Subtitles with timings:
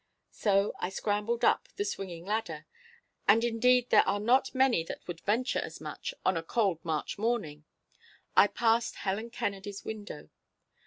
[0.31, 2.65] So as I scrambled up the swinging ladder
[3.27, 7.19] (and, indeed, there are not many that would venture as much on a cold March
[7.19, 7.65] morning)
[8.35, 10.31] I passed Helen Kennedy's window.